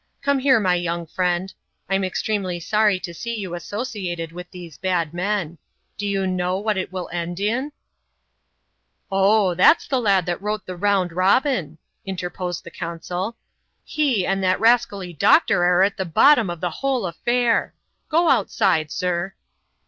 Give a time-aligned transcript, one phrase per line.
[0.23, 1.53] Come here, my young friend:
[1.87, 5.59] Tm extremely sorry to see you associated with these bad men;
[5.95, 7.71] do you know what it will end in?"
[9.11, 13.33] Oh, that's the lad that wrote the Round Robin," interposed the ooasuL ^
[13.83, 17.73] He and that rascally doctor are at the bottom of the wiiole afiair—
[18.09, 19.35] go outside, sir."